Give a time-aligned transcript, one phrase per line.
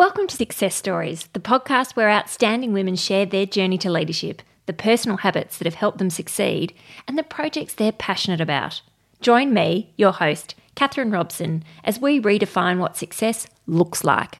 [0.00, 4.72] Welcome to Success Stories, the podcast where outstanding women share their journey to leadership, the
[4.72, 6.72] personal habits that have helped them succeed,
[7.06, 8.80] and the projects they're passionate about.
[9.20, 14.38] Join me, your host, Catherine Robson, as we redefine what success looks like.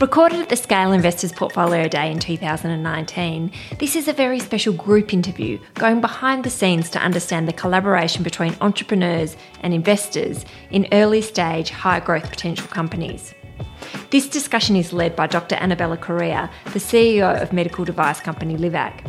[0.00, 5.12] Recorded at the Scale Investors Portfolio Day in 2019, this is a very special group
[5.12, 11.20] interview going behind the scenes to understand the collaboration between entrepreneurs and investors in early
[11.20, 13.34] stage, high growth potential companies.
[14.10, 15.56] This discussion is led by Dr.
[15.56, 19.04] Anabela Correia, the CEO of medical device company Livac.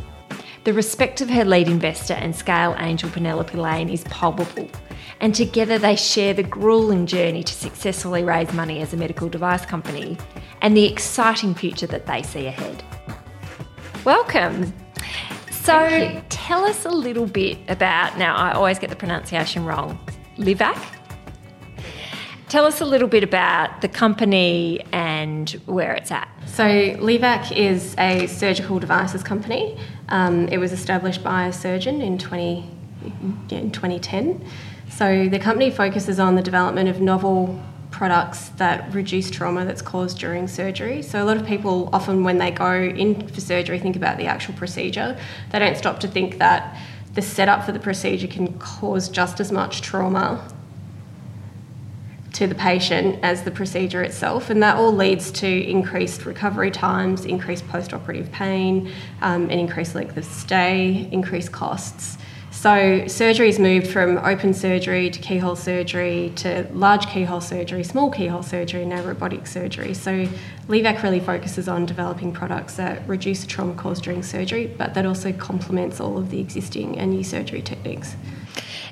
[0.63, 4.67] The respect of her lead investor and scale angel Penelope Lane is palpable,
[5.21, 9.65] and together they share the grueling journey to successfully raise money as a medical device
[9.65, 10.17] company
[10.61, 12.83] and the exciting future that they see ahead.
[14.05, 14.73] Welcome.
[15.51, 19.99] So, tell us a little bit about now, I always get the pronunciation wrong
[20.37, 20.81] Livac.
[22.47, 26.27] Tell us a little bit about the company and where it's at.
[26.47, 29.77] So, Livac is a surgical devices company.
[30.07, 32.67] Um, it was established by a surgeon in, 20,
[33.51, 34.43] in 2010.
[34.99, 37.57] So, the company focuses on the development of novel
[37.89, 41.01] products that reduce trauma that's caused during surgery.
[41.03, 44.25] So, a lot of people often, when they go in for surgery, think about the
[44.25, 45.17] actual procedure.
[45.53, 46.77] They don't stop to think that
[47.13, 50.45] the setup for the procedure can cause just as much trauma
[52.33, 57.23] to the patient as the procedure itself, and that all leads to increased recovery times,
[57.23, 62.17] increased post operative pain, um, and increased length of stay, increased costs.
[62.51, 68.43] So, surgery's moved from open surgery to keyhole surgery to large keyhole surgery, small keyhole
[68.43, 69.93] surgery, and now robotic surgery.
[69.93, 70.27] So,
[70.67, 75.05] Livac really focuses on developing products that reduce the trauma caused during surgery, but that
[75.05, 78.15] also complements all of the existing and new surgery techniques.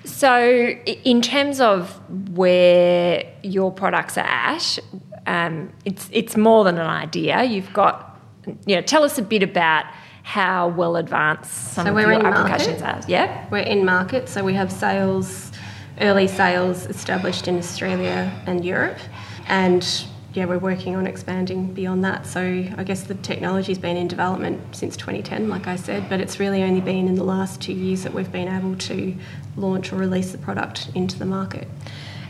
[0.05, 4.79] So, in terms of where your products are at,
[5.25, 7.43] um, it's it's more than an idea.
[7.43, 8.17] You've got,
[8.65, 9.85] you know, tell us a bit about
[10.27, 13.05] how well advanced some so of we're your in applications market.
[13.05, 13.09] are.
[13.09, 15.53] Yeah, We're in market, so we have sales,
[16.01, 18.97] early sales established in Australia and Europe,
[19.47, 19.87] and
[20.33, 22.25] yeah, we're working on expanding beyond that.
[22.27, 26.41] So I guess the technology's been in development since 2010, like I said, but it's
[26.41, 29.15] really only been in the last two years that we've been able to
[29.55, 31.69] launch or release the product into the market.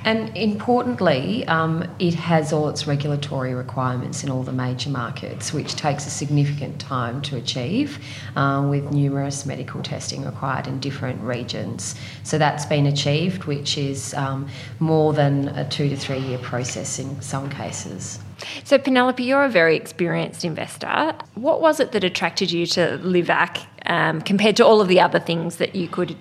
[0.03, 5.75] And importantly, um, it has all its regulatory requirements in all the major markets, which
[5.75, 8.00] takes a significant time to achieve,
[8.35, 11.96] uh, with numerous medical testing required in different regions.
[12.24, 14.47] So that's been achieved, which is um,
[14.80, 18.19] more than a two to three year process in some cases.
[18.64, 21.16] So, Penelope, you're a very experienced investor.
[21.34, 25.19] What was it that attracted you to Livac um, compared to all of the other
[25.19, 26.16] things that you could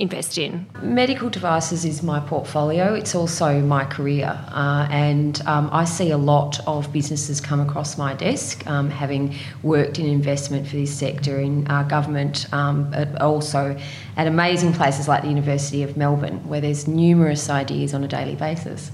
[0.00, 0.66] invest in?
[0.82, 2.94] Medical devices is my portfolio.
[2.94, 7.98] It's also my career, uh, and um, I see a lot of businesses come across
[7.98, 13.20] my desk, um, having worked in investment for this sector in our government, um, but
[13.20, 13.78] also
[14.16, 18.36] at amazing places like the University of Melbourne, where there's numerous ideas on a daily
[18.36, 18.90] basis.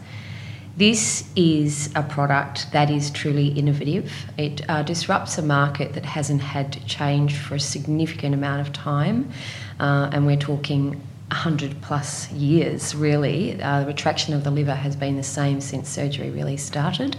[0.77, 4.13] This is a product that is truly innovative.
[4.37, 8.75] It uh, disrupts a market that hasn't had to change for a significant amount of
[8.75, 9.31] time,
[9.81, 10.91] uh, and we're talking
[11.29, 13.61] 100 plus years really.
[13.61, 17.17] Uh, the retraction of the liver has been the same since surgery really started.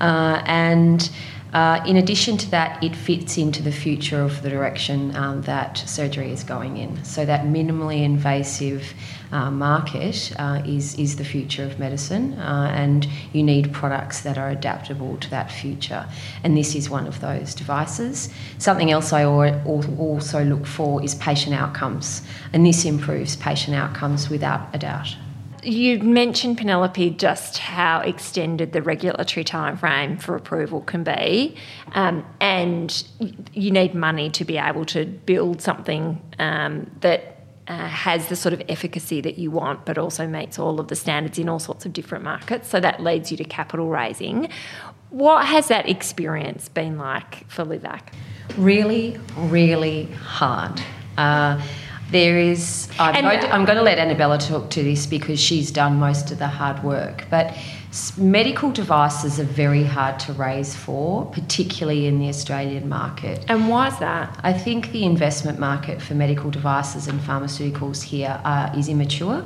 [0.00, 1.10] Uh, and
[1.52, 5.78] uh, in addition to that, it fits into the future of the direction um, that
[5.78, 7.04] surgery is going in.
[7.04, 8.94] So, that minimally invasive
[9.32, 14.38] uh, market uh, is, is the future of medicine, uh, and you need products that
[14.38, 16.06] are adaptable to that future.
[16.42, 18.30] And this is one of those devices.
[18.58, 24.28] Something else I al- also look for is patient outcomes, and this improves patient outcomes
[24.28, 25.16] without a doubt.
[25.62, 31.54] You mentioned Penelope just how extended the regulatory timeframe for approval can be,
[31.92, 33.04] um, and
[33.52, 37.29] you need money to be able to build something um, that
[37.70, 40.96] uh, has the sort of efficacy that you want, but also meets all of the
[40.96, 42.68] standards in all sorts of different markets.
[42.68, 44.48] So that leads you to capital raising.
[45.10, 48.00] What has that experience been like for Livac?
[48.56, 50.82] Really, really hard.
[51.16, 51.64] Uh,
[52.10, 52.88] there is.
[52.98, 55.94] I'm, And- going to, I'm going to let Anabela talk to this because she's done
[56.00, 57.26] most of the hard work.
[57.30, 57.56] But
[58.16, 63.44] medical devices are very hard to raise for, particularly in the Australian market.
[63.48, 64.38] And why is that?
[64.42, 68.40] I think the investment market for medical devices and pharmaceuticals here
[68.76, 69.44] is immature.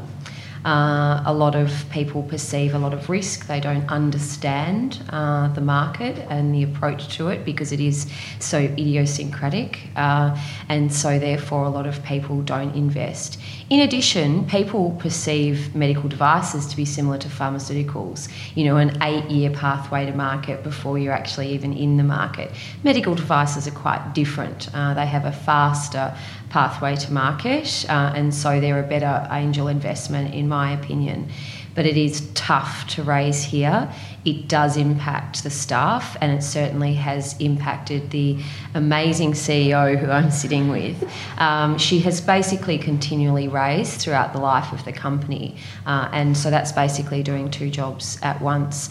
[0.64, 3.46] Uh, a lot of people perceive a lot of risk.
[3.46, 8.58] They don't understand uh, the market and the approach to it because it is so
[8.58, 9.81] idiosyncratic.
[9.94, 10.38] Uh,
[10.69, 13.38] and so, therefore, a lot of people don't invest.
[13.70, 19.25] In addition, people perceive medical devices to be similar to pharmaceuticals, you know, an eight
[19.31, 22.50] year pathway to market before you're actually even in the market.
[22.82, 26.17] Medical devices are quite different, uh, they have a faster
[26.54, 31.28] pathway to market, uh, and so they're a better angel investment, in my opinion
[31.74, 33.92] but it is tough to raise here.
[34.24, 38.38] It does impact the staff, and it certainly has impacted the
[38.74, 41.10] amazing CEO who I'm sitting with.
[41.38, 46.50] Um, she has basically continually raised throughout the life of the company, uh, and so
[46.50, 48.90] that's basically doing two jobs at once.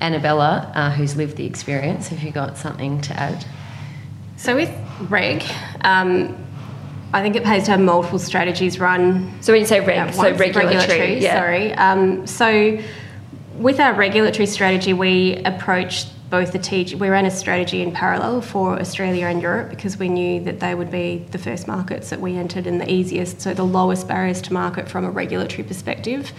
[0.00, 3.44] Anabela, uh, who's lived the experience, have you got something to add?
[4.36, 4.70] So with
[5.08, 5.44] Reg,
[5.82, 6.34] um,
[7.12, 9.32] I think it pays to have multiple strategies run.
[9.42, 11.38] So when you say reg, so regulatory, regulatory yeah.
[11.38, 11.72] sorry.
[11.74, 12.78] Um, so
[13.56, 16.94] with our regulatory strategy, we approached both the TG.
[16.94, 20.74] We ran a strategy in parallel for Australia and Europe because we knew that they
[20.74, 24.40] would be the first markets that we entered and the easiest, so the lowest barriers
[24.42, 26.32] to market from a regulatory perspective.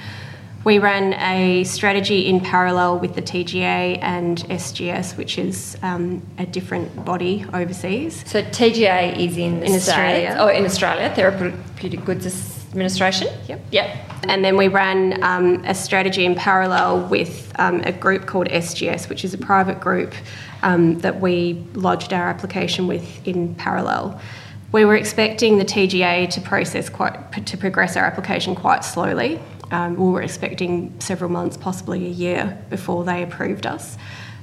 [0.63, 6.45] We ran a strategy in parallel with the TGA and SGS, which is um, a
[6.45, 8.23] different body overseas.
[8.25, 10.37] So TGA is in, in Australia.
[10.39, 12.25] Oh, in Australia, Therapeutic Goods
[12.69, 13.27] Administration.
[13.47, 13.61] Yep.
[13.71, 14.11] Yep.
[14.29, 19.09] And then we ran um, a strategy in parallel with um, a group called SGS,
[19.09, 20.13] which is a private group
[20.61, 24.19] um, that we lodged our application with in parallel.
[24.71, 29.39] We were expecting the TGA to process quite to progress our application quite slowly.
[29.73, 33.97] Um, we were expecting several months, possibly a year, before they approved us.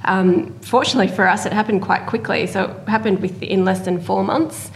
[0.05, 2.49] Um, fortunately for us, it happened quite quickly.
[2.49, 4.73] So it happened with, in less than four months.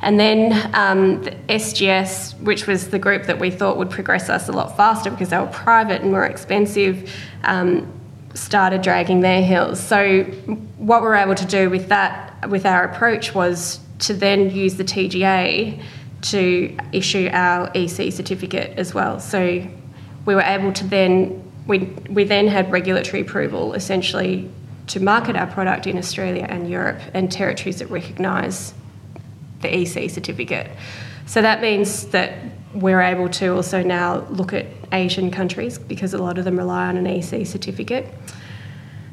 [0.00, 4.48] And then um, the SGS, which was the group that we thought would progress us
[4.48, 7.12] a lot faster because they were private and more expensive,
[7.42, 7.92] um,
[8.34, 9.80] started dragging their heels.
[9.80, 10.22] So
[10.76, 14.76] what we were able to do with that, with our approach, was to then use
[14.76, 15.82] the TGA
[16.22, 19.18] to issue our EC certificate as well.
[19.18, 19.66] So
[20.26, 21.78] we were able to then we
[22.10, 24.50] we then had regulatory approval essentially
[24.88, 28.72] to market our product in Australia and Europe and territories that recognise
[29.62, 30.70] the EC certificate.
[31.26, 32.34] So that means that
[32.72, 36.86] we're able to also now look at Asian countries because a lot of them rely
[36.86, 38.06] on an EC certificate.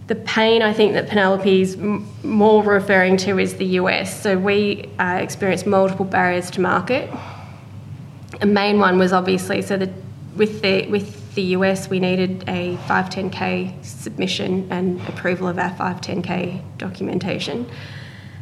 [0.07, 4.21] The pain I think that Penelope is m- more referring to is the US.
[4.21, 7.10] So we uh, experienced multiple barriers to market.
[8.42, 9.89] A main one was obviously so that
[10.36, 16.62] with the with the US, we needed a 510k submission and approval of our 510k
[16.78, 17.70] documentation.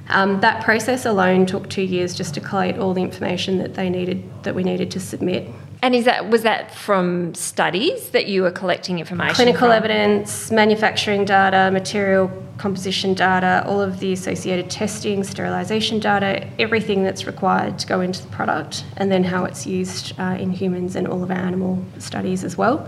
[0.10, 3.90] Um, that process alone took two years just to collate all the information that they
[3.90, 5.48] needed that we needed to submit.
[5.84, 9.34] And is that was that from studies that you were collecting information?
[9.34, 9.72] Clinical from?
[9.72, 17.26] evidence, manufacturing data, material composition data, all of the associated testing, sterilisation data, everything that's
[17.26, 21.08] required to go into the product, and then how it's used uh, in humans and
[21.08, 22.88] all of our animal studies as well.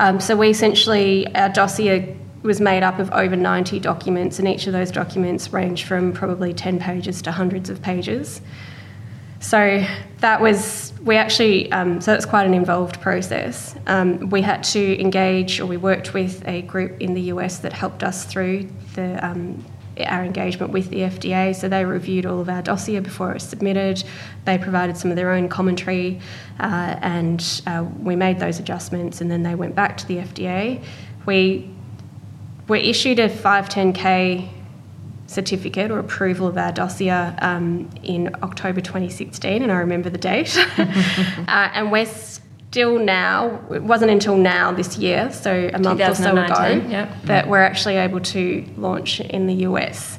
[0.00, 4.66] Um, so we essentially our dossier was made up of over 90 documents, and each
[4.66, 8.40] of those documents range from probably 10 pages to hundreds of pages.
[9.42, 9.84] So
[10.18, 13.74] that was, we actually, um, so it's quite an involved process.
[13.88, 17.72] Um, we had to engage, or we worked with a group in the US that
[17.72, 19.64] helped us through the, um,
[20.06, 21.54] our engagement with the FDA.
[21.56, 24.04] So they reviewed all of our dossier before it was submitted.
[24.44, 26.20] They provided some of their own commentary,
[26.60, 30.84] uh, and uh, we made those adjustments, and then they went back to the FDA.
[31.26, 31.68] We
[32.68, 34.61] were issued a 510k
[35.32, 40.56] certificate or approval of our dossier um, in October 2016, and I remember the date.
[40.78, 46.14] uh, and we're still now, it wasn't until now this year, so a month or
[46.14, 47.22] so ago, yep.
[47.24, 50.18] that we're actually able to launch in the US.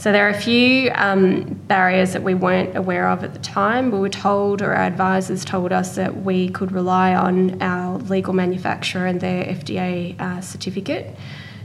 [0.00, 3.90] So there are a few um, barriers that we weren't aware of at the time.
[3.90, 8.32] We were told, or our advisors told us, that we could rely on our legal
[8.32, 11.14] manufacturer and their FDA uh, certificate.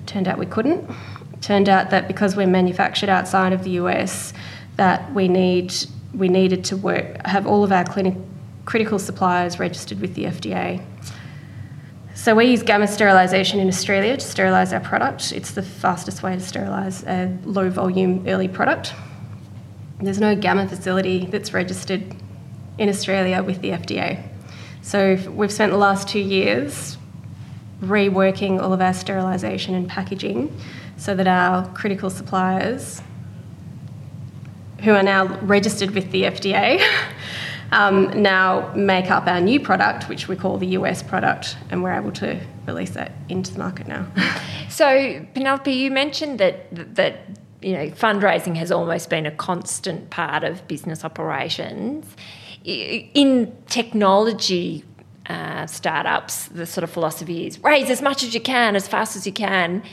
[0.06, 0.86] Turned out we couldn't
[1.42, 4.34] turned out that because we're manufactured outside of the US,
[4.78, 5.74] that we need
[6.14, 8.16] we needed to work have all of our clinic,
[8.64, 10.84] critical suppliers registered with the FDA.
[12.14, 15.34] So we use gamma sterilisation in Australia to sterilise our product.
[15.34, 18.94] It's the fastest way to sterilise a low volume early product.
[20.02, 22.16] There's no gamma facility that's registered
[22.78, 24.26] in Australia with the FDA.
[24.82, 26.98] So we've spent the last two years
[27.82, 30.56] reworking all of our sterilisation and packaging
[30.98, 33.02] so that our critical suppliers,
[34.84, 36.82] who are now registered with the FDA,
[37.72, 41.94] um, now make up our new product, which we call the US product, and we're
[41.94, 44.06] able to release that into the market now.
[44.70, 47.20] so, Penelope, you mentioned that that
[47.62, 52.06] you know fundraising has almost been a constant part of business operations.
[52.64, 54.84] In technology
[55.28, 59.16] uh, startups, the sort of philosophy is raise as much as you can, as fast
[59.16, 59.84] as you can.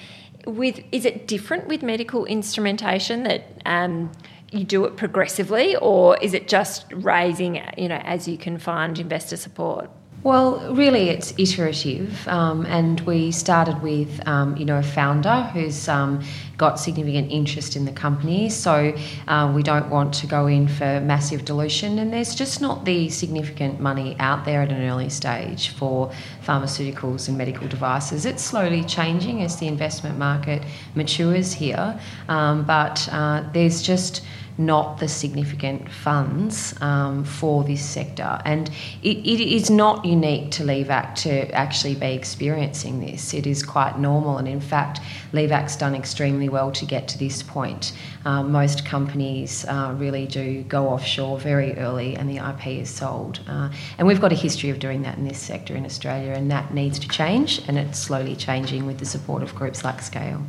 [0.46, 4.10] With is it different with medical instrumentation that um,
[4.50, 8.98] you do it progressively, or is it just raising, you know, as you can find
[8.98, 9.90] investor support?
[10.24, 15.88] Well, really, it's iterative, um, and we started with um, you know a founder who's
[15.88, 16.22] um,
[16.56, 18.48] got significant interest in the company.
[18.48, 18.94] So
[19.26, 23.08] uh, we don't want to go in for massive dilution, and there's just not the
[23.08, 26.12] significant money out there at an early stage for
[26.46, 28.24] pharmaceuticals and medical devices.
[28.24, 30.62] It's slowly changing as the investment market
[30.94, 31.98] matures here,
[32.28, 34.22] um, but uh, there's just
[34.58, 38.38] not the significant funds um, for this sector.
[38.44, 38.68] And
[39.02, 43.34] it, it is not unique to Livac to actually be experiencing this.
[43.34, 45.00] It is quite normal, and in fact,
[45.32, 47.92] Livac's done extremely well to get to this point.
[48.24, 53.40] Um, most companies uh, really do go offshore very early, and the IP is sold.
[53.48, 56.50] Uh, and we've got a history of doing that in this sector in Australia, and
[56.50, 60.42] that needs to change, and it's slowly changing with the support of groups like Scale.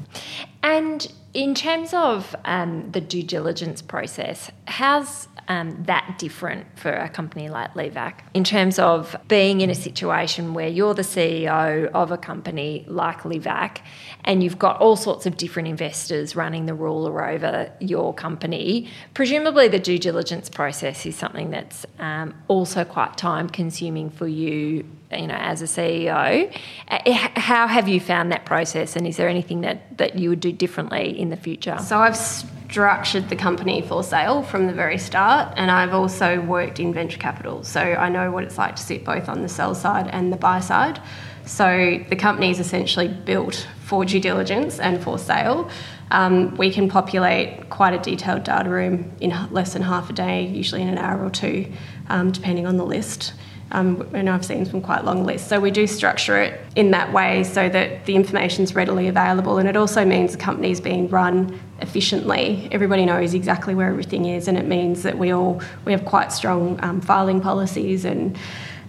[0.64, 7.10] And in terms of um, the due diligence process, how's um, that different for a
[7.10, 12.12] company like Livac in terms of being in a situation where you're the CEO of
[12.12, 13.80] a company like Livac
[14.24, 18.90] and you've got all sorts of different investors running the ruler over your company?
[19.14, 24.86] Presumably, the due diligence process is something that's um, also quite time consuming for you
[25.20, 26.54] you know, as a CEO.
[26.88, 30.40] Uh, how have you found that process, and is there anything that, that you would
[30.40, 31.78] do differently in the future?
[31.80, 36.80] So I've structured the company for sale from the very start, and I've also worked
[36.80, 39.76] in venture capital, so I know what it's like to sit both on the sell
[39.76, 41.00] side and the buy side.
[41.46, 45.70] So the company is essentially built for due diligence and for sale.
[46.12, 50.46] Um, we can populate quite a detailed data room in less than half a day,
[50.46, 51.72] usually in an hour or two,
[52.08, 53.34] um, depending on the list.
[53.72, 55.48] Um, and I've seen some quite long lists.
[55.48, 59.58] So we do structure it in that way so that the information is readily available,
[59.58, 62.70] and it also means the company is being run efficiently.
[62.72, 66.32] Everybody knows exactly where everything is, and it means that we all we have quite
[66.32, 68.38] strong um, filing policies and.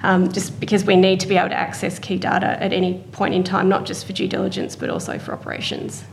[0.03, 3.33] Um, just because we need to be able to access key data at any point
[3.33, 6.05] in time, not just for due diligence but also for operations.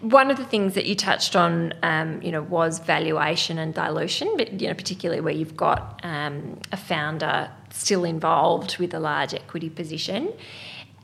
[0.00, 4.34] One of the things that you touched on, um, you know, was valuation and dilution,
[4.36, 9.34] but you know, particularly where you've got um, a founder still involved with a large
[9.34, 10.32] equity position.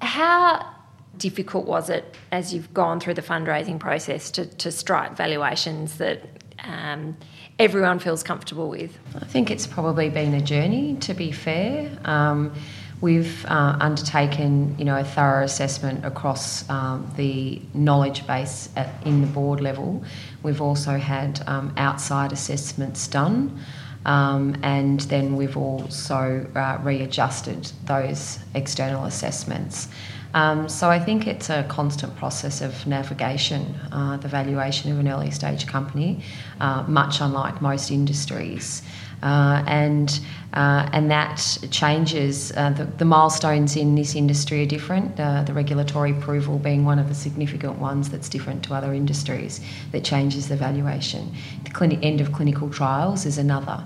[0.01, 0.75] How
[1.17, 6.23] difficult was it as you've gone through the fundraising process to, to strike valuations that
[6.61, 7.17] um,
[7.59, 8.99] everyone feels comfortable with?
[9.15, 11.91] I think it's probably been a journey, to be fair.
[12.05, 12.55] Um,
[13.03, 19.21] we've uh, undertaken, you know, a thorough assessment across um, the knowledge base at, in
[19.21, 20.03] the board level.
[20.43, 23.61] We've also had um, outside assessments done.
[24.07, 29.89] Um, and then we've also uh, readjusted those external assessments.
[30.35, 35.09] Um, so I think it's a constant process of navigation, uh, the valuation of an
[35.09, 36.25] early stage company,
[36.61, 38.83] uh, much unlike most industries.
[39.23, 40.21] Uh, and
[40.55, 42.53] uh, and that changes.
[42.57, 45.19] Uh, the, the, milestones in this industry are different.
[45.19, 49.61] Uh, the regulatory approval being one of the significant ones that's different to other industries
[49.93, 51.33] that changes the valuation.
[51.65, 53.83] The end of clinical trials is another.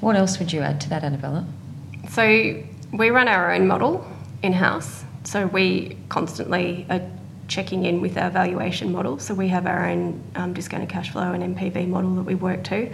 [0.00, 1.46] What else would you add to that, Anabela?
[2.10, 4.04] So we run our own model
[4.42, 5.04] in house.
[5.24, 7.02] So we constantly are
[7.48, 9.18] checking in with our valuation model.
[9.18, 12.64] So we have our own um, discounted cash flow and NPV model that we work
[12.64, 12.92] to.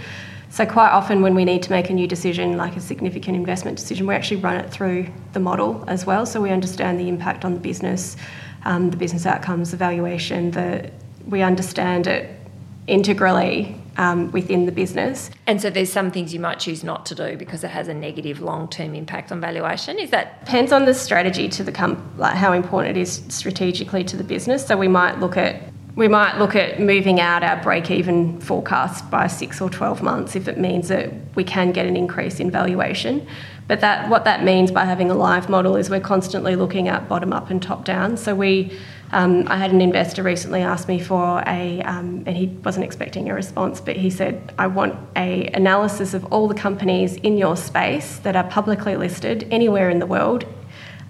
[0.54, 3.76] So quite often when we need to make a new decision, like a significant investment
[3.76, 6.25] decision, we actually run it through the model as well.
[6.26, 8.16] So we understand the impact on the business,
[8.64, 10.92] um, the business outcomes, the valuation, the,
[11.26, 12.38] we understand it
[12.87, 15.28] integrally um, within the business.
[15.49, 17.94] And so there's some things you might choose not to do because it has a
[17.94, 19.99] negative long-term impact on valuation.
[19.99, 24.04] Is that depends on the strategy to the com- like how important it is strategically
[24.04, 24.64] to the business.
[24.64, 29.29] So we might look at we might look at moving out our break-even forecast by
[29.29, 33.27] six or twelve months if it means that we can get an increase in valuation.
[33.69, 37.09] But that what that means by having a live model is we're constantly looking at
[37.09, 38.17] bottom up and top down.
[38.17, 38.77] So we
[39.13, 43.31] um, I had an investor recently ask me for a, um, and he wasn't expecting
[43.31, 47.57] a response, but he said, I want a analysis of all the companies in your
[47.57, 50.47] space that are publicly listed anywhere in the world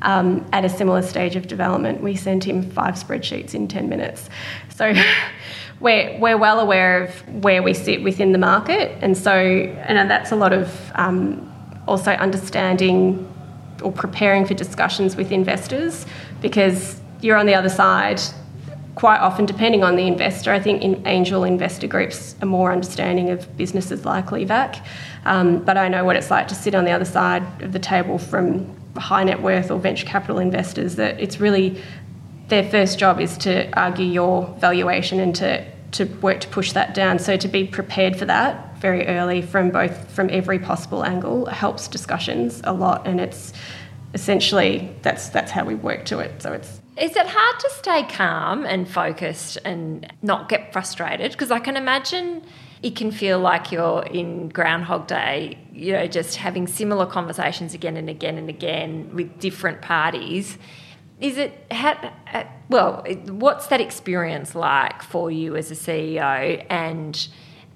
[0.04, 2.02] um, at a similar stage of development.
[2.02, 4.30] We sent him five spreadsheets in 10 minutes.
[4.74, 4.94] So
[5.80, 10.30] we're, we're well aware of where we sit within the market, and so and that's
[10.30, 11.50] a lot of um,
[11.88, 13.30] also understanding
[13.82, 16.06] or preparing for discussions with investors
[16.40, 18.20] because you're on the other side
[18.94, 23.30] quite often, depending on the investor, I think in angel investor groups are more understanding
[23.30, 24.84] of businesses like Livac.
[25.24, 27.78] Um, but I know what it's like to sit on the other side of the
[27.78, 31.80] table from high net worth or venture capital investors that it's really
[32.48, 36.94] their first job is to argue your valuation and to, to work to push that
[36.94, 37.18] down.
[37.18, 41.88] So to be prepared for that very early from both from every possible angle helps
[41.88, 43.54] discussions a lot and it's
[44.12, 46.42] essentially that's that's how we work to it.
[46.42, 51.32] So it's is it hard to stay calm and focused and not get frustrated?
[51.32, 52.44] Because I can imagine
[52.84, 57.96] it can feel like you're in Groundhog Day, you know, just having similar conversations again
[57.96, 60.58] and again and again with different parties.
[61.18, 61.66] Is it,
[62.68, 67.26] well, what's that experience like for you as a CEO and,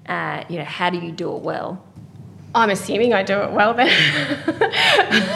[0.05, 1.83] uh, you know, how do you do it well?
[2.53, 3.87] I'm assuming I do it well then.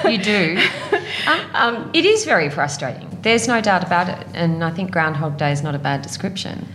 [0.06, 0.68] you, you, do.
[1.54, 3.08] Um, it is very frustrating.
[3.22, 4.28] There's no doubt about it.
[4.34, 6.68] And I think Groundhog Day is not a bad description.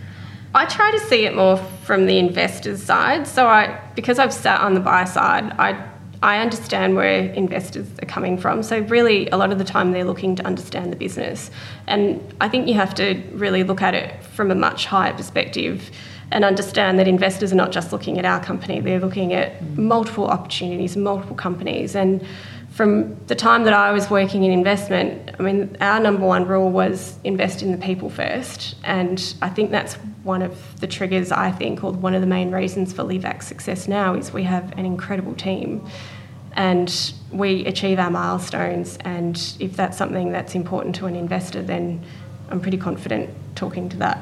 [0.53, 3.27] I try to see it more from the investor's side.
[3.27, 5.87] So I, because I've sat on the buy side, I,
[6.23, 8.63] I understand where investors are coming from.
[8.63, 11.49] So really, a lot of the time, they're looking to understand the business,
[11.87, 15.91] and I think you have to really look at it from a much higher perspective
[16.31, 20.27] and understand that investors are not just looking at our company, they're looking at multiple
[20.27, 21.95] opportunities, multiple companies.
[21.95, 22.25] And
[22.69, 26.69] from the time that I was working in investment, I mean, our number one rule
[26.69, 28.75] was invest in the people first.
[28.83, 29.97] And I think that's
[30.29, 33.87] one of the triggers, I think, or one of the main reasons for Livac's success
[33.87, 35.83] now is we have an incredible team
[36.53, 38.97] and we achieve our milestones.
[39.01, 42.05] And if that's something that's important to an investor, then
[42.49, 44.17] I'm pretty confident talking to that.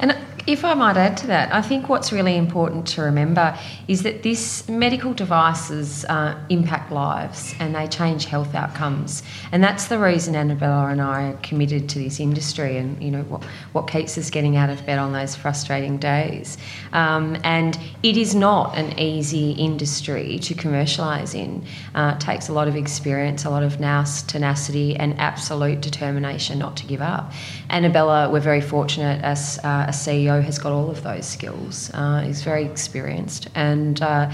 [0.00, 0.14] And
[0.48, 3.54] if I might add to that, I think what's really important to remember
[3.86, 9.88] is that this medical devices uh, impact lives and they change health outcomes, and that's
[9.88, 13.90] the reason Anabela and I are committed to this industry, and you know what, what
[13.90, 16.56] keeps us getting out of bed on those frustrating days.
[16.94, 21.62] Um, and it is not an easy industry to commercialise in.
[21.94, 26.58] Uh, it takes a lot of experience, a lot of nous, tenacity, and absolute determination
[26.58, 27.32] not to give up.
[27.68, 31.90] Anabela, we're very fortunate as uh, a CEO has got all of those skills.
[31.94, 34.30] Uh, he's very experienced and uh,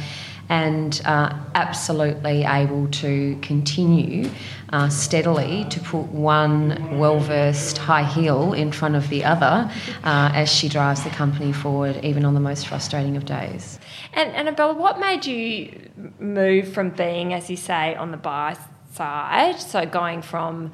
[0.49, 4.31] and uh, absolutely able to continue
[4.71, 9.71] uh, steadily to put one well versed high heel in front of the other
[10.05, 13.79] uh, as she drives the company forward, even on the most frustrating of days.
[14.13, 18.57] And Anabela, what made you move from being, as you say, on the buy
[18.93, 20.73] side, so going from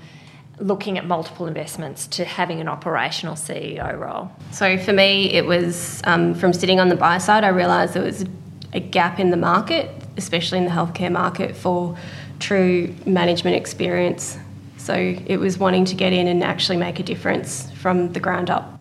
[0.60, 4.30] looking at multiple investments to having an operational CEO role?
[4.52, 8.02] So for me, it was um, from sitting on the buy side, I realised there
[8.02, 8.24] was
[8.72, 11.96] a gap in the market, especially in the healthcare market, for
[12.38, 14.38] true management experience.
[14.76, 18.50] So it was wanting to get in and actually make a difference from the ground
[18.50, 18.80] up.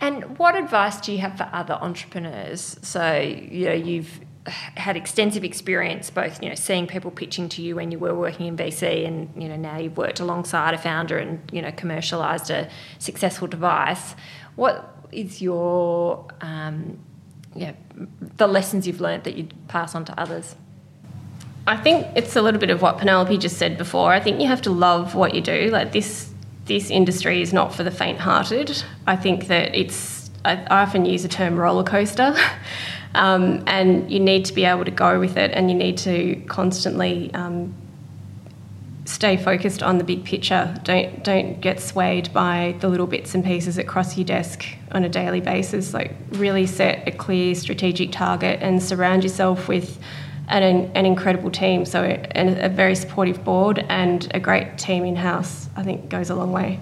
[0.00, 2.78] And what advice do you have for other entrepreneurs?
[2.82, 7.76] So, you know, you've had extensive experience both you know seeing people pitching to you
[7.76, 11.18] when you were working in VC and you know now you've worked alongside a founder
[11.18, 14.14] and you know commercialized a successful device.
[14.56, 16.98] What is your um,
[17.54, 17.72] yeah
[18.36, 20.56] the lessons you've learned that you'd pass on to others?
[21.66, 24.12] I think it's a little bit of what Penelope just said before.
[24.12, 25.68] I think you have to love what you do.
[25.70, 26.32] Like this
[26.64, 28.84] this industry is not for the faint-hearted.
[29.06, 32.34] I think that it's I, I often use the term roller coaster
[33.14, 36.36] Um, and you need to be able to go with it and you need to
[36.46, 37.74] constantly um,
[39.04, 40.74] stay focused on the big picture.
[40.84, 45.04] Don't don't get swayed by the little bits and pieces that cross your desk on
[45.04, 45.92] a daily basis.
[45.92, 49.98] Like really set a clear strategic target and surround yourself with
[50.48, 51.84] an, an incredible team.
[51.84, 56.30] So a, a very supportive board and a great team in house, I think, goes
[56.30, 56.80] a long way.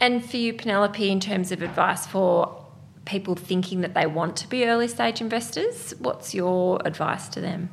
[0.00, 2.63] And for you, Penelope, in terms of advice for
[3.04, 5.94] people thinking that they want to be early stage investors?
[5.98, 7.70] What's your advice to them?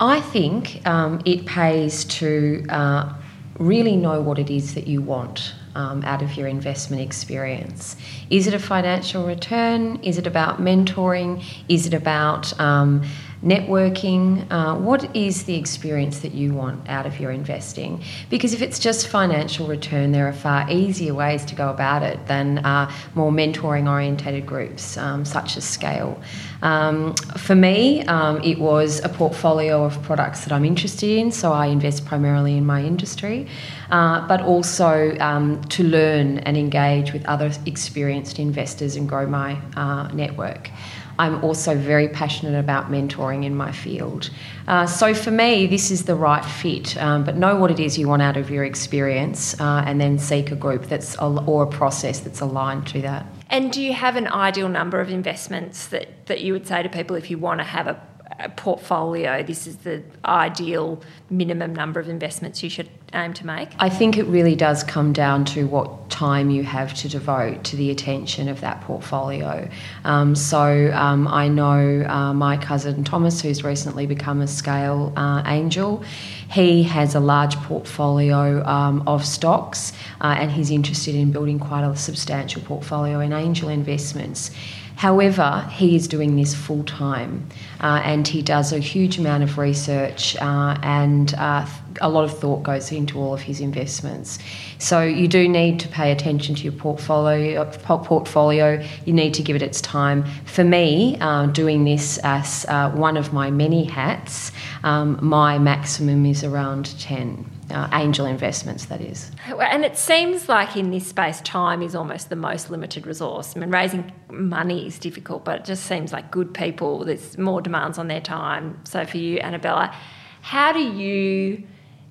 [0.00, 3.12] I think um, it pays to uh,
[3.58, 5.54] really know what it is that you want.
[5.74, 7.94] Um, out of your investment experience?
[8.30, 10.00] Is it a financial return?
[10.02, 11.44] Is it about mentoring?
[11.68, 13.04] Is it about um,
[13.42, 14.46] networking.
[14.50, 18.02] Uh, what is the experience that you want out of your investing?
[18.30, 22.26] Because if it's just financial return, there are far easier ways to go about it
[22.26, 26.20] than uh, more mentoring orientated groups, um, such as Scale.
[26.62, 31.52] Um, for me, um, it was a portfolio of products that I'm interested in, so
[31.52, 33.46] I invest primarily in my industry,
[33.90, 39.60] uh, but also um, to learn and engage with other experienced investors and grow my
[39.76, 40.70] uh, network.
[41.18, 44.30] I'm also very passionate about mentoring in my field.
[44.66, 46.96] Uh, so for me, this is the right fit.
[46.96, 50.18] Um, but know what it is you want out of your experience, uh, and then
[50.18, 53.26] seek a group that's or a process that's aligned to that.
[53.50, 56.88] And do you have an ideal number of investments that, that you would say to
[56.88, 58.07] people if you want to have a
[58.56, 63.70] portfolio, this is the ideal minimum number of investments you should aim to make?
[63.78, 67.76] I think it really does come down to what time you have to devote to
[67.76, 69.68] the attention of that portfolio.
[70.04, 75.42] Um, so um, I know uh, my cousin Thomas, who's recently become a scale uh,
[75.46, 76.02] angel,
[76.50, 81.84] he has a large portfolio um, of stocks uh, and he's interested in building quite
[81.84, 84.50] a substantial portfolio in angel investments.
[84.98, 87.46] However, he is doing this full time
[87.80, 91.64] uh, and he does a huge amount of research uh, and uh,
[92.00, 94.40] a lot of thought goes into all of his investments.
[94.78, 97.64] So you do need to pay attention to your portfolio.
[97.64, 100.24] Portfolio, you need to give it its time.
[100.46, 104.50] For me, uh, doing this as uh, one of my many hats,
[104.82, 109.30] um, my maximum is around ten uh, angel investments, that is.
[109.46, 113.54] And it seems like in this space, time is almost the most limited resource.
[113.56, 117.60] I mean, raising money is difficult, but it just seems like good people, there's more
[117.60, 118.80] demands on their time.
[118.84, 119.94] So for you, Anabela,
[120.40, 121.62] how do you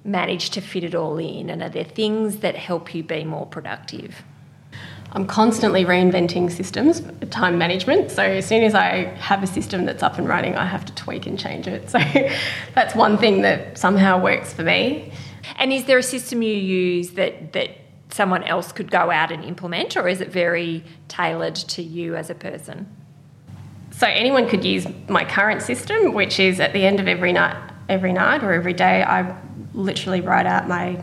[0.04, 1.50] manage to fit it all in?
[1.50, 4.24] And are there things that help you be more productive?
[5.14, 8.12] I'm constantly reinventing systems, time management.
[8.12, 10.94] So as soon as I have a system that's up and running, I have to
[10.96, 11.90] tweak and change it.
[11.98, 12.00] So
[12.76, 15.12] that's one thing that somehow works for me.
[15.56, 17.72] And is there a system you use that that
[18.10, 22.30] someone else could go out and implement, or is it very tailored to you as
[22.30, 22.88] a person?
[23.92, 27.56] So anyone could use my current system, which is at the end of every night,
[27.90, 29.36] every night or every day, I
[29.74, 31.02] literally write out my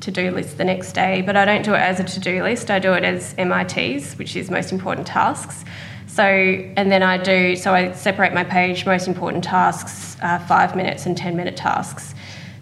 [0.00, 1.22] to-do list the next day.
[1.22, 2.70] But I don't do it as a to-do list.
[2.70, 5.64] I do it as MITs, which is most important tasks.
[6.06, 10.76] So, and then I do, so I separate my page, most important tasks, uh, five
[10.76, 12.14] minutes and 10 minute tasks.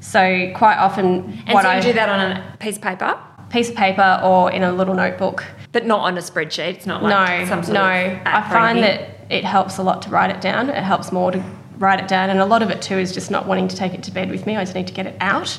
[0.05, 3.19] So quite often, and what so you I do that on a piece of paper,
[3.49, 6.75] piece of paper, or in a little notebook, but not on a spreadsheet.
[6.75, 7.81] It's not like no, some sort no.
[7.83, 10.69] I find that it helps a lot to write it down.
[10.69, 11.43] It helps more to
[11.79, 13.95] write it down, and a lot of it too is just not wanting to take
[13.95, 14.57] it to bed with me.
[14.57, 15.59] I just need to get it out.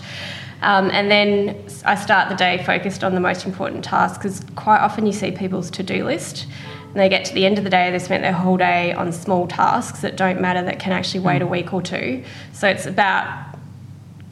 [0.62, 4.80] Um, and then I start the day focused on the most important tasks because quite
[4.80, 6.48] often you see people's to do list
[6.96, 9.12] and they get to the end of the day, they spent their whole day on
[9.12, 12.24] small tasks that don't matter that can actually wait a week or two.
[12.54, 13.45] So it's about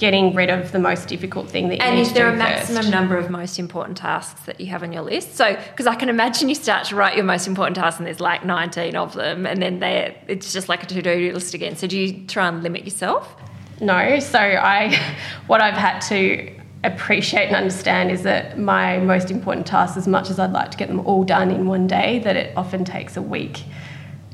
[0.04, 2.82] getting rid of the most difficult thing that you and need is there a maximum
[2.82, 2.92] first.
[2.92, 5.38] number of most important tasks that you have on your list?
[5.38, 8.20] So because i can imagine you start to write your most important tasks and there's
[8.20, 11.78] like 19 of them and then they it's just like a to-do list again.
[11.78, 13.34] So do you try and limit yourself?
[13.80, 14.20] No.
[14.20, 14.94] So i
[15.48, 20.30] what i've had to appreciate and understand is that my most important tasks as much
[20.30, 23.16] as i'd like to get them all done in one day that it often takes
[23.16, 23.64] a week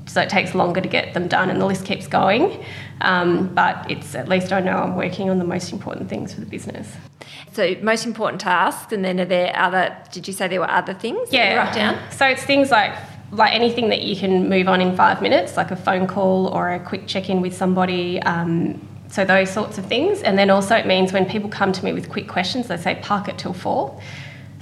[0.09, 2.63] so it takes longer to get them done and the list keeps going.
[3.01, 6.41] Um, but it's at least i know i'm working on the most important things for
[6.41, 6.91] the business.
[7.53, 10.93] So most important tasks and then are there other did you say there were other
[10.93, 11.55] things yeah.
[11.55, 11.99] write down?
[12.11, 12.95] So it's things like
[13.31, 16.73] like anything that you can move on in five minutes like a phone call or
[16.73, 20.21] a quick check-in with somebody um, so those sorts of things.
[20.21, 22.95] And then also it means when people come to me with quick questions they say
[23.01, 23.99] park it till four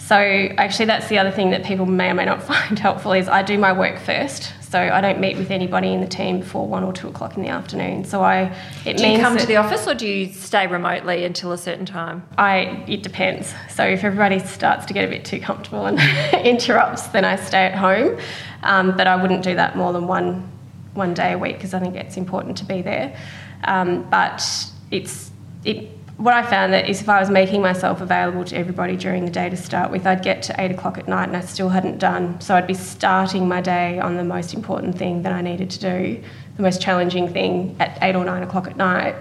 [0.07, 3.27] so actually that's the other thing that people may or may not find helpful is
[3.27, 6.67] i do my work first so I don't meet with anybody in the team before
[6.67, 8.03] one or two o'clock in the afternoon.
[8.03, 11.23] So I it do means you come to the office or do you stay remotely
[11.23, 12.27] until a certain time?
[12.37, 13.53] I it depends.
[13.69, 15.97] So if everybody starts to get a bit too comfortable and
[16.45, 18.19] interrupts, then I stay at home.
[18.63, 20.51] Um, but I wouldn't do that more than one
[20.95, 23.17] one day a week because I think it's important to be there.
[23.63, 24.43] Um, but
[24.91, 25.31] it's
[25.63, 29.25] it what I found that is if I was making myself available to everybody during
[29.25, 31.69] the day to start with, I'd get to eight o'clock at night and I still
[31.69, 32.41] hadn't done.
[32.41, 35.79] So I'd be starting my day on the most important thing that I needed to
[35.79, 36.23] do,
[36.55, 39.15] the most challenging thing at eight or nine o'clock at night,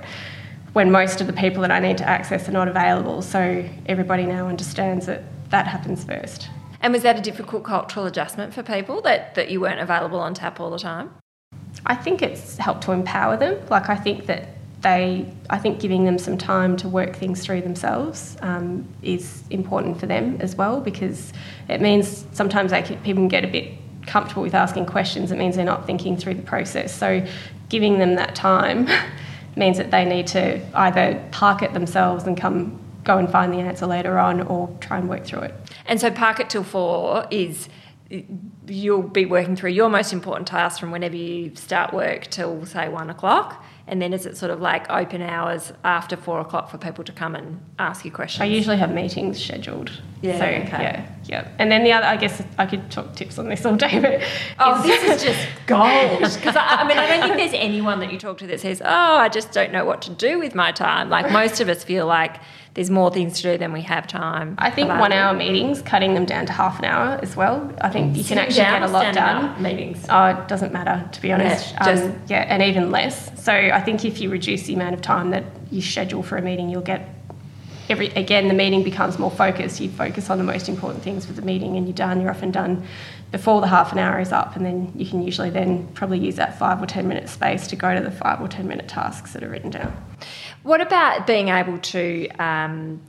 [0.72, 3.20] when most of the people that I need to access are not available.
[3.20, 6.48] So everybody now understands that that happens first.
[6.80, 10.32] And was that a difficult cultural adjustment for people that, that you weren't available on
[10.32, 11.10] tap all the time?
[11.84, 13.58] I think it's helped to empower them.
[13.68, 17.62] Like, I think that they, I think giving them some time to work things through
[17.62, 21.32] themselves um, is important for them as well because
[21.68, 23.72] it means sometimes they can, people can get a bit
[24.06, 25.32] comfortable with asking questions.
[25.32, 26.94] It means they're not thinking through the process.
[26.94, 27.26] So
[27.68, 28.88] giving them that time
[29.56, 33.58] means that they need to either park it themselves and come go and find the
[33.58, 35.54] answer later on or try and work through it.
[35.86, 37.68] And so park it till four is
[38.66, 42.88] you'll be working through your most important tasks from whenever you start work till say
[42.88, 46.76] one o'clock And then is it sort of like open hours after four o'clock for
[46.78, 48.42] people to come and ask you questions?
[48.42, 49.92] I usually have meetings scheduled.
[50.22, 50.82] Yeah, So okay.
[50.82, 51.48] yeah, yeah.
[51.60, 54.22] And then the other, I guess I could talk tips on this all day, but
[54.58, 56.18] Oh, is- this is just gold.
[56.18, 58.82] Because I, I mean, I don't think there's anyone that you talk to that says,
[58.84, 61.84] "Oh, I just don't know what to do with my time." Like most of us
[61.84, 62.40] feel like
[62.76, 64.54] there's more things to do than we have time.
[64.58, 67.72] I think one hour meetings, cutting them down to half an hour as well.
[67.80, 69.62] I think you can actually down get a lot done.
[69.62, 70.04] meetings.
[70.10, 71.72] Oh, it doesn't matter to be honest.
[71.72, 73.42] Yeah, just- um, yeah, and even less.
[73.42, 76.42] So I think if you reduce the amount of time that you schedule for a
[76.42, 77.08] meeting, you'll get
[77.88, 79.80] every again the meeting becomes more focused.
[79.80, 82.20] You focus on the most important things for the meeting, and you're done.
[82.20, 82.84] You're often done
[83.32, 86.36] before the half an hour is up, and then you can usually then probably use
[86.36, 89.32] that five or ten minute space to go to the five or ten minute tasks
[89.32, 89.96] that are written down.
[90.66, 93.00] What about being able to um,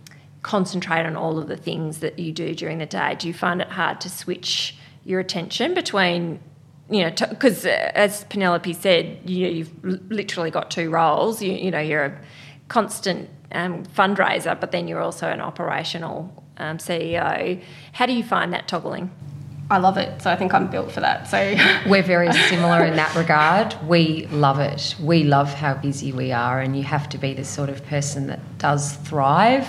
[0.44, 3.16] concentrate on all of the things that you do during the day?
[3.18, 6.40] Do you find it hard to switch your attention between,
[6.88, 11.42] you know, because as Penelope said, you, you've l- literally got two roles.
[11.42, 12.22] You, you know, you're a
[12.68, 17.60] constant um, fundraiser, but then you're also an operational um, CEO.
[17.94, 19.10] How do you find that toggling?
[19.70, 21.28] I love it, so I think I'm built for that.
[21.28, 21.56] So
[21.90, 23.76] We're very similar in that regard.
[23.86, 24.96] We love it.
[25.00, 28.28] We love how busy we are, and you have to be the sort of person
[28.28, 29.68] that does thrive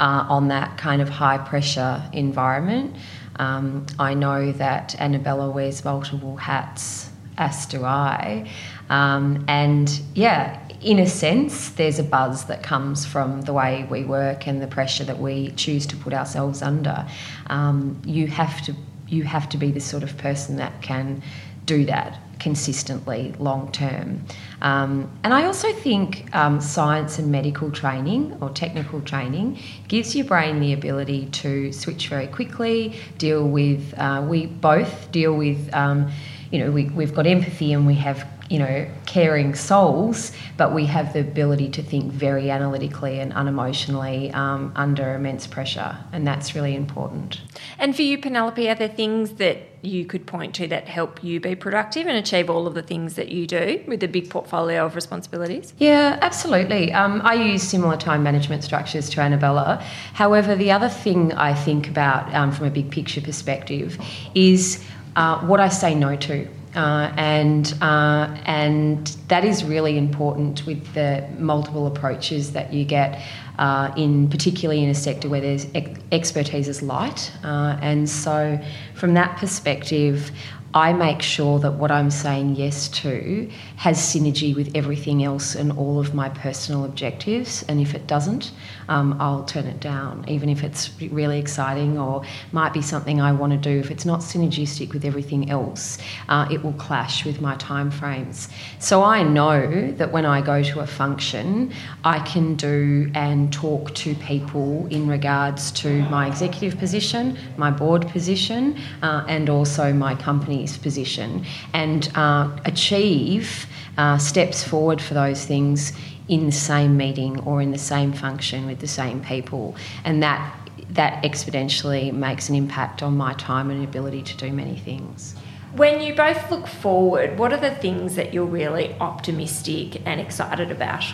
[0.00, 2.96] uh, on that kind of high pressure environment.
[3.38, 8.50] Um, I know that Anabela wears multiple hats, as do I.
[8.88, 14.04] Um, and yeah, in a sense, there's a buzz that comes from the way we
[14.04, 17.06] work and the pressure that we choose to put ourselves under.
[17.48, 18.74] Um, you have to
[19.08, 21.22] you have to be the sort of person that can
[21.64, 24.24] do that consistently long term.
[24.62, 30.26] Um, and I also think um, science and medical training or technical training gives your
[30.26, 36.10] brain the ability to switch very quickly, deal with, uh, we both deal with, um,
[36.50, 40.86] you know, we, we've got empathy and we have you know, caring souls, but we
[40.86, 46.54] have the ability to think very analytically and unemotionally um, under immense pressure, and that's
[46.54, 47.40] really important.
[47.78, 51.40] And for you, Penelope, are there things that you could point to that help you
[51.40, 54.86] be productive and achieve all of the things that you do with a big portfolio
[54.86, 55.74] of responsibilities?
[55.78, 56.92] Yeah, absolutely.
[56.92, 59.80] Um, I use similar time management structures to Anabela.
[60.12, 63.98] However, the other thing I think about um, from a big picture perspective
[64.34, 64.84] is
[65.16, 66.48] uh, what I say no to.
[66.76, 73.22] Uh, and uh, and that is really important with the multiple approaches that you get
[73.58, 77.32] uh, in particularly in a sector where there's ex- expertise is light.
[77.42, 78.58] Uh, and so,
[78.94, 80.30] from that perspective,
[80.74, 85.72] I make sure that what I'm saying yes to has synergy with everything else and
[85.72, 87.64] all of my personal objectives.
[87.68, 88.52] And if it doesn't,
[88.88, 92.22] um, I'll turn it down, even if it's really exciting or
[92.52, 93.78] might be something I want to do.
[93.78, 98.48] If it's not synergistic with everything else, uh, it will clash with my timeframes.
[98.78, 101.72] So I know that when I go to a function,
[102.04, 108.08] I can do and talk to people in regards to my executive position, my board
[108.08, 113.66] position, uh, and also my company's position, and uh, achieve
[113.98, 115.92] uh, steps forward for those things
[116.28, 120.54] in the same meeting or in the same function with the same people, and that
[120.90, 125.34] that exponentially makes an impact on my time and ability to do many things.
[125.74, 130.70] When you both look forward, what are the things that you're really optimistic and excited
[130.70, 131.04] about?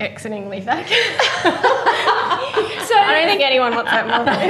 [0.00, 0.86] exiting Livac.
[3.10, 4.46] I don't think anyone wants that more than I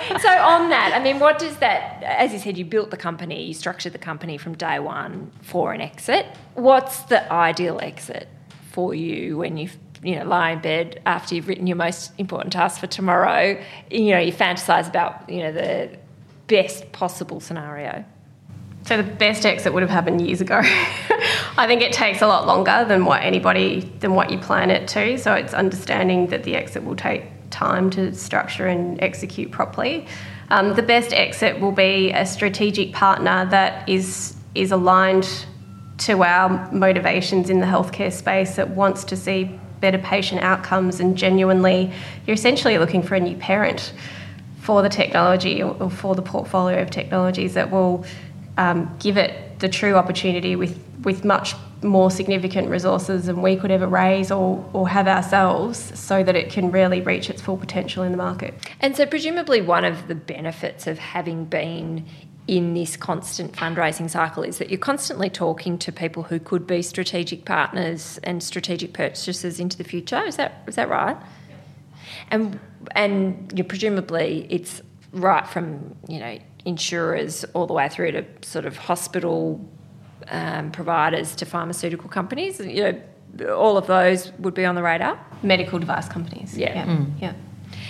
[0.00, 0.14] do.
[0.14, 2.02] um, so on that, I mean, what does that?
[2.02, 5.72] As you said, you built the company, you structured the company from day one for
[5.72, 6.26] an exit.
[6.54, 8.28] What's the ideal exit
[8.72, 9.68] for you when you
[10.02, 13.60] you know lie in bed after you've written your most important task for tomorrow?
[13.90, 15.98] You know, you fantasize about you know the
[16.46, 18.04] best possible scenario.
[18.84, 20.60] So the best exit would have happened years ago.
[21.56, 24.86] I think it takes a lot longer than what anybody than what you plan it
[24.88, 25.16] to.
[25.18, 30.06] So it's understanding that the exit will take time to structure and execute properly.
[30.50, 35.46] Um, the best exit will be a strategic partner that is is aligned
[35.96, 41.16] to our motivations in the healthcare space that wants to see better patient outcomes and
[41.16, 41.92] genuinely
[42.26, 43.92] you're essentially looking for a new parent
[44.60, 48.04] for the technology or, or for the portfolio of technologies that will
[48.56, 53.70] um, give it the true opportunity with, with much more significant resources than we could
[53.70, 58.02] ever raise or, or have ourselves so that it can really reach its full potential
[58.02, 58.54] in the market.
[58.80, 62.06] And so, presumably, one of the benefits of having been
[62.46, 66.82] in this constant fundraising cycle is that you're constantly talking to people who could be
[66.82, 70.22] strategic partners and strategic purchasers into the future.
[70.24, 71.16] Is that is that right?
[72.30, 72.58] And
[72.94, 78.64] and you presumably it's right from you know insurers all the way through to sort
[78.64, 79.60] of hospital
[80.28, 82.60] um, providers to pharmaceutical companies.
[82.60, 83.02] You
[83.38, 85.18] know, all of those would be on the radar.
[85.42, 86.56] Medical device companies.
[86.56, 86.74] Yeah.
[86.74, 86.86] Yeah.
[86.86, 87.20] Mm.
[87.20, 87.32] yeah.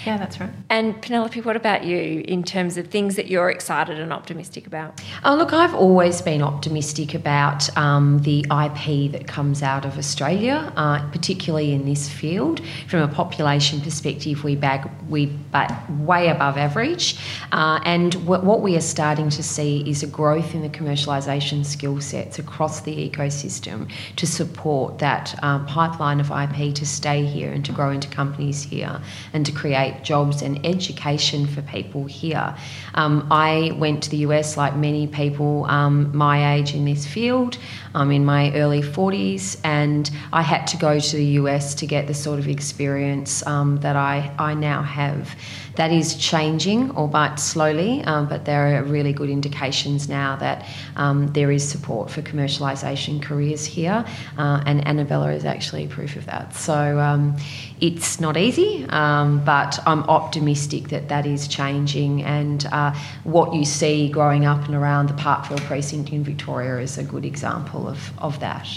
[0.06, 0.50] Yeah, that's right.
[0.68, 5.00] And Penelope, what about you in terms of things that you're excited and optimistic about?
[5.24, 10.70] Oh, look, I've always been optimistic about um, the IP that comes out of Australia,
[10.76, 12.60] uh, particularly in this field.
[12.88, 17.16] From a population perspective, we bag we bat way above average,
[17.52, 21.64] uh, and w- what we are starting to see is a growth in the commercialisation
[21.64, 27.52] skill sets across the ecosystem to support that um, pipeline of IP to stay here
[27.52, 29.00] and to grow into companies here
[29.32, 32.54] and to create jobs and education for people here.
[32.94, 37.58] Um, I went to the US like many people um, my age in this field.
[37.94, 42.06] I'm in my early 40s, and I had to go to the US to get
[42.06, 45.36] the sort of experience um, that I, I now have.
[45.76, 51.26] That is changing, albeit slowly, um, but there are really good indications now that um,
[51.28, 54.04] there is support for commercialisation careers here,
[54.38, 56.54] uh, and Anabela is actually proof of that.
[56.54, 57.36] So um,
[57.80, 63.64] it's not easy, um, but I'm optimistic that that is changing, and uh, what you
[63.64, 68.12] see growing up and around the Parkville precinct in Victoria is a good example of,
[68.18, 68.68] of that.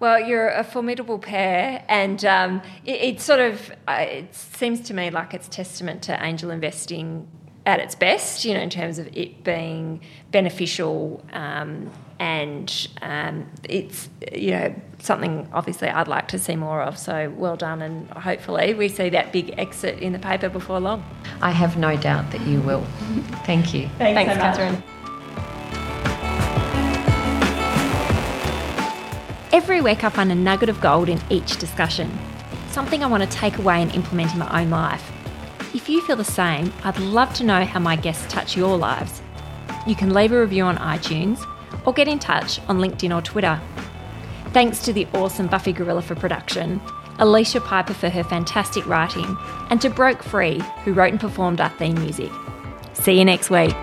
[0.00, 4.94] Well, you're a formidable pair, and um, it, it, sort of uh, it seems to
[4.94, 7.26] me like it's testament to angel investing
[7.66, 8.44] at its best.
[8.44, 15.48] You know, in terms of it being beneficial, um, and um, it's you know something
[15.52, 16.98] obviously I'd like to see more of.
[16.98, 21.04] So well done, and hopefully we see that big exit in the paper before long.
[21.40, 22.84] I have no doubt that you will.
[23.44, 23.88] Thank you.
[23.98, 24.82] Thanks, Thanks so Catherine.
[29.52, 32.10] Every week, I find a nugget of gold in each discussion,
[32.70, 35.13] something I want to take away and implement in my own life.
[35.74, 39.20] If you feel the same, I'd love to know how my guests touch your lives.
[39.88, 41.44] You can leave a review on iTunes
[41.84, 43.60] or get in touch on LinkedIn or Twitter.
[44.52, 46.80] Thanks to the awesome Buffy Gorilla for production,
[47.18, 49.36] Alicia Piper for her fantastic writing,
[49.68, 52.30] and to Broke Free, who wrote and performed our theme music.
[52.92, 53.74] See you next week.